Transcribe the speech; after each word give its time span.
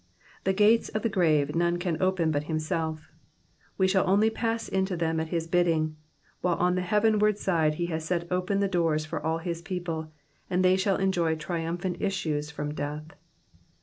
The 0.45 0.53
gates 0.53 0.89
of 0.89 1.03
the 1.03 1.09
grave 1.13 1.53
none 1.53 1.77
can 1.77 2.01
open 2.01 2.31
but 2.31 2.45
himself, 2.45 3.11
we 3.77 3.87
shall 3.87 4.09
only 4.09 4.31
pass 4.31 4.67
into 4.67 4.97
them 4.97 5.19
at 5.19 5.27
his 5.27 5.45
bidding; 5.45 5.95
while 6.41 6.55
on 6.55 6.73
the 6.73 6.81
heaven 6.81 7.19
ward 7.19 7.37
side 7.37 7.75
he 7.75 7.85
has 7.93 8.03
set 8.03 8.27
open 8.31 8.61
the 8.61 8.67
doors 8.67 9.05
for 9.05 9.23
all 9.23 9.37
his 9.37 9.61
people, 9.61 10.11
and 10.49 10.65
they 10.65 10.75
shall 10.75 10.95
enjoy 10.97 11.35
triumphant 11.35 11.97
issues 12.01 12.49
from 12.49 12.73
death. 12.73 13.13